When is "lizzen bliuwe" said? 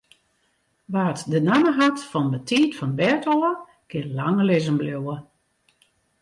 4.47-5.15